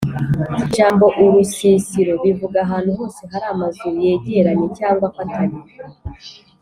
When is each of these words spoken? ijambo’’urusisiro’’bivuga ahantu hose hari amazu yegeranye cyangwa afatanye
ijambo’’urusisiro’’bivuga 0.63 2.57
ahantu 2.65 2.89
hose 2.99 3.21
hari 3.31 3.45
amazu 3.53 3.85
yegeranye 4.03 4.67
cyangwa 4.77 5.03
afatanye 5.11 5.59